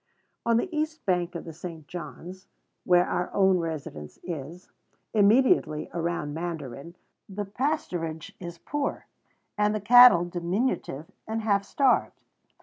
[0.47, 1.87] On the east bank of the St.
[1.87, 2.47] John's,
[2.85, 4.71] where our own residence is,
[5.13, 6.95] immediately around Mandarin,
[7.29, 9.05] the pasturage is poor,
[9.59, 12.19] and the cattle diminutive and half starved.